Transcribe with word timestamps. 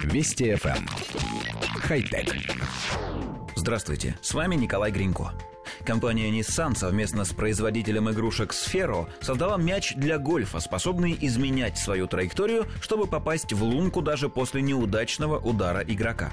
Вести 0.00 0.52
FM. 0.52 0.76
Эм. 0.76 0.86
Хай-тек. 1.80 2.34
Здравствуйте, 3.56 4.16
с 4.20 4.34
вами 4.34 4.56
Николай 4.56 4.90
Гринько. 4.90 5.32
Компания 5.84 6.30
Nissan 6.30 6.76
совместно 6.76 7.24
с 7.24 7.32
производителем 7.32 8.10
игрушек 8.10 8.52
Sphero 8.52 9.08
создала 9.20 9.56
мяч 9.56 9.94
для 9.94 10.18
гольфа, 10.18 10.60
способный 10.60 11.16
изменять 11.20 11.78
свою 11.78 12.06
траекторию, 12.06 12.66
чтобы 12.80 13.06
попасть 13.06 13.52
в 13.52 13.62
лунку 13.62 14.02
даже 14.02 14.28
после 14.28 14.62
неудачного 14.62 15.38
удара 15.38 15.80
игрока. 15.80 16.32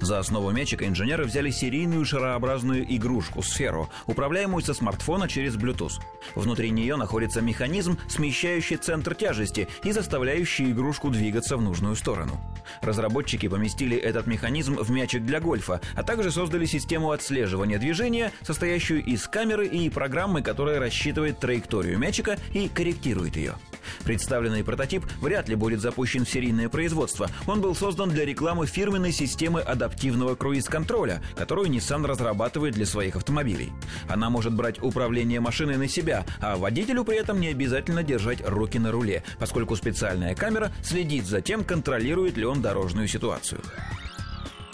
За 0.00 0.18
основу 0.18 0.50
мячика 0.50 0.86
инженеры 0.86 1.24
взяли 1.24 1.50
серийную 1.50 2.04
шарообразную 2.04 2.84
игрушку 2.94 3.42
сферу, 3.42 3.88
управляемую 4.06 4.62
со 4.62 4.74
смартфона 4.74 5.28
через 5.28 5.56
Bluetooth. 5.56 6.00
Внутри 6.34 6.70
нее 6.70 6.96
находится 6.96 7.40
механизм, 7.40 7.98
смещающий 8.08 8.76
центр 8.76 9.14
тяжести 9.14 9.68
и 9.82 9.92
заставляющий 9.92 10.70
игрушку 10.70 11.10
двигаться 11.10 11.56
в 11.56 11.62
нужную 11.62 11.96
сторону. 11.96 12.40
Разработчики 12.82 13.48
поместили 13.48 13.96
этот 13.96 14.26
механизм 14.26 14.76
в 14.76 14.90
мячик 14.90 15.24
для 15.24 15.40
гольфа, 15.40 15.80
а 15.94 16.02
также 16.02 16.30
создали 16.30 16.66
систему 16.66 17.10
отслеживания 17.10 17.78
движения, 17.78 18.32
состоящую 18.42 19.04
из 19.04 19.26
камеры 19.26 19.66
и 19.66 19.88
программы, 19.90 20.42
которая 20.42 20.78
рассчитывает 20.78 21.38
траекторию 21.38 21.98
мячика 21.98 22.36
и 22.52 22.68
корректирует 22.68 23.36
ее. 23.36 23.54
Представленный 24.04 24.64
прототип 24.64 25.04
вряд 25.20 25.48
ли 25.48 25.54
будет 25.54 25.80
запущен 25.80 26.24
в 26.24 26.30
серийное 26.30 26.68
производство. 26.68 27.28
Он 27.46 27.60
был 27.60 27.74
создан 27.74 28.10
для 28.10 28.24
рекламы 28.24 28.66
фирменной 28.66 29.12
системы 29.12 29.60
адаптивного 29.78 30.34
круиз-контроля, 30.34 31.22
которую 31.36 31.68
Nissan 31.68 32.04
разрабатывает 32.04 32.74
для 32.74 32.84
своих 32.84 33.14
автомобилей. 33.14 33.72
Она 34.08 34.28
может 34.28 34.52
брать 34.52 34.82
управление 34.82 35.38
машиной 35.40 35.76
на 35.76 35.88
себя, 35.88 36.26
а 36.40 36.56
водителю 36.56 37.04
при 37.04 37.16
этом 37.16 37.40
не 37.40 37.48
обязательно 37.48 38.02
держать 38.02 38.42
руки 38.44 38.78
на 38.78 38.90
руле, 38.90 39.22
поскольку 39.38 39.76
специальная 39.76 40.34
камера 40.34 40.72
следит 40.82 41.26
за 41.26 41.40
тем, 41.40 41.62
контролирует 41.62 42.36
ли 42.36 42.44
он 42.44 42.60
дорожную 42.60 43.06
ситуацию. 43.06 43.60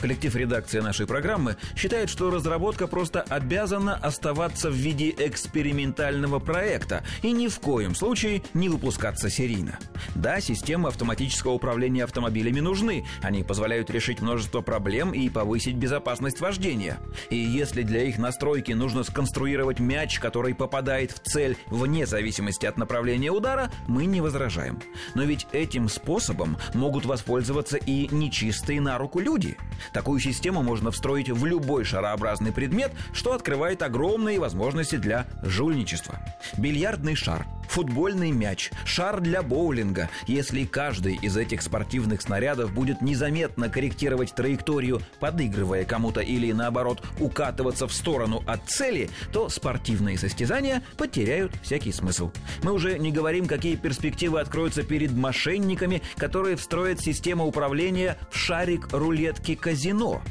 Коллектив 0.05 0.37
редакции 0.37 0.81
нашей 0.81 1.07
программы 1.07 1.57
считает, 1.75 2.11
что 2.11 2.31
разработка 2.31 2.87
просто 2.87 3.23
обязана 3.23 3.97
оставаться 3.97 4.69
в 4.69 4.75
виде 4.75 5.09
экспериментального 5.17 6.41
проекта 6.41 7.03
и 7.23 7.33
ни 7.33 7.49
в 7.49 7.59
коем 7.59 7.95
случае 7.95 8.43
не 8.53 8.69
выпускаться 8.69 9.31
серийно. 9.31 9.79
Да, 10.15 10.43
системы 10.43 10.89
автоматического 10.91 11.53
управления 11.53 12.05
автомобилями 12.05 12.61
нужны. 12.61 13.07
Они 13.23 13.43
позволяют 13.43 13.89
решить 13.89 14.21
множество 14.21 14.61
проблем 14.61 15.13
и 15.13 15.31
повысить 15.31 15.77
безопасность 15.77 16.39
вождения. 16.39 16.99
И 17.31 17.37
если 17.37 17.83
для 17.83 18.03
их 18.03 18.19
настройки 18.19 18.73
нужно 18.73 19.05
сконструировать 19.05 19.81
мяч, 19.81 20.19
который 20.19 20.55
попадает 20.55 21.13
в 21.13 21.21
цель 21.21 21.57
вне 21.69 22.05
зависимости 22.05 22.67
от 22.67 22.77
направления 22.77 23.31
удара, 23.31 23.71
мы 23.89 24.05
не 24.05 24.21
возражаем. 24.21 24.83
Но 25.15 25.23
ведь 25.23 25.47
этим 25.53 25.89
способом 25.89 26.59
могут 26.75 27.07
воспользоваться 27.07 27.79
и 27.79 28.15
нечистые 28.15 28.83
на 28.83 28.99
руку 28.99 29.19
люди. 29.19 29.57
Такую 29.95 30.19
систему 30.19 30.65
можно 30.65 30.91
встроить 30.91 31.31
в 31.31 31.47
любой 31.47 31.85
шарообразный 31.85 32.51
предмет, 32.51 32.91
что 33.13 33.33
открывает 33.33 33.81
огромные 33.81 34.41
возможности 34.41 34.97
для 34.97 35.25
жульничества. 35.41 36.19
Бильярдный 36.59 37.15
шар, 37.15 37.47
футбольный 37.69 38.31
мяч, 38.31 38.71
шар 38.85 39.21
для 39.21 39.43
боулинга. 39.43 40.09
Если 40.27 40.65
каждый 40.65 41.17
из 41.17 41.37
этих 41.37 41.63
спортивных 41.63 42.23
снарядов 42.23 42.73
будет 42.73 43.03
незаметно 43.03 43.69
корректировать 43.69 44.35
траекторию, 44.35 45.01
подыгрывая 45.21 45.85
кому-то 45.85 46.21
или 46.21 46.53
наоборот 46.53 47.03
укатываться 47.19 47.87
в 47.87 47.93
сторону 47.93 48.43
от 48.47 48.65
цели, 48.69 49.11
то 49.33 49.49
спортивные 49.49 50.19
состязания 50.19 50.83
потеряют 50.97 51.53
всякий 51.63 51.93
смысл. 51.93 52.31
Мы 52.63 52.73
уже 52.73 52.99
не 52.99 53.13
говорим, 53.13 53.47
какие 53.47 53.77
перспективы 53.77 54.41
откроются 54.41 54.83
перед 54.83 55.13
мошенниками, 55.13 56.03
которые 56.17 56.57
встроят 56.57 57.01
систему 57.01 57.47
управления 57.47 58.19
в 58.31 58.37
шарик 58.37 58.89
рулетки 58.93 59.55
казино. 59.55 60.23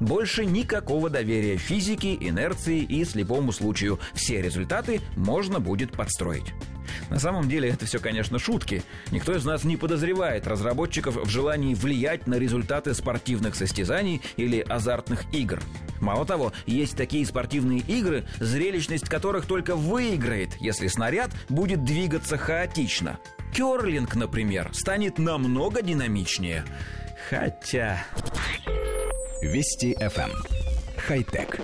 Больше 0.00 0.46
никакого 0.46 1.10
доверия 1.10 1.58
физике, 1.58 2.14
инерции 2.14 2.78
и 2.80 3.04
слепому 3.04 3.52
случаю. 3.52 4.00
Все 4.14 4.40
результаты 4.40 5.00
можно 5.14 5.60
будет 5.60 5.92
подстроить. 5.92 6.54
На 7.08 7.18
самом 7.18 7.48
деле 7.48 7.68
это 7.68 7.86
все, 7.86 7.98
конечно, 7.98 8.38
шутки. 8.38 8.82
Никто 9.10 9.34
из 9.34 9.44
нас 9.44 9.64
не 9.64 9.76
подозревает 9.76 10.46
разработчиков 10.46 11.16
в 11.16 11.28
желании 11.28 11.74
влиять 11.74 12.26
на 12.26 12.36
результаты 12.36 12.94
спортивных 12.94 13.54
состязаний 13.54 14.22
или 14.36 14.60
азартных 14.60 15.32
игр. 15.32 15.60
Мало 16.00 16.24
того, 16.24 16.52
есть 16.66 16.96
такие 16.96 17.26
спортивные 17.26 17.80
игры, 17.80 18.24
зрелищность 18.38 19.08
которых 19.08 19.46
только 19.46 19.76
выиграет, 19.76 20.56
если 20.60 20.88
снаряд 20.88 21.30
будет 21.48 21.84
двигаться 21.84 22.38
хаотично. 22.38 23.18
Керлинг, 23.54 24.14
например, 24.14 24.70
станет 24.72 25.18
намного 25.18 25.82
динамичнее. 25.82 26.64
Хотя... 27.28 28.04
Вести 29.42 29.94
FM. 29.94 30.30
Эм. 30.30 30.32
Хай-тек. 30.98 31.60